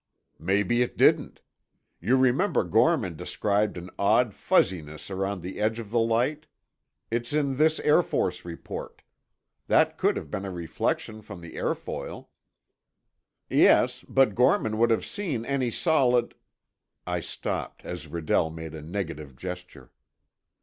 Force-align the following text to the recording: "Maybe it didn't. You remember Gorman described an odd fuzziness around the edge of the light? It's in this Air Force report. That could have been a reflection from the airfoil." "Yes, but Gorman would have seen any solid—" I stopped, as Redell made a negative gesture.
"Maybe 0.39 0.81
it 0.81 0.97
didn't. 0.97 1.41
You 1.99 2.17
remember 2.17 2.63
Gorman 2.63 3.15
described 3.15 3.77
an 3.77 3.91
odd 3.99 4.33
fuzziness 4.33 5.11
around 5.11 5.43
the 5.43 5.59
edge 5.59 5.77
of 5.77 5.91
the 5.91 5.99
light? 5.99 6.47
It's 7.11 7.33
in 7.33 7.57
this 7.57 7.79
Air 7.81 8.01
Force 8.01 8.43
report. 8.43 9.03
That 9.67 9.99
could 9.99 10.17
have 10.17 10.31
been 10.31 10.43
a 10.43 10.49
reflection 10.49 11.21
from 11.21 11.39
the 11.39 11.53
airfoil." 11.55 12.29
"Yes, 13.47 14.03
but 14.09 14.33
Gorman 14.33 14.79
would 14.79 14.89
have 14.89 15.05
seen 15.05 15.45
any 15.45 15.69
solid—" 15.69 16.33
I 17.05 17.19
stopped, 17.19 17.85
as 17.85 18.07
Redell 18.07 18.49
made 18.51 18.73
a 18.73 18.81
negative 18.81 19.35
gesture. 19.35 19.91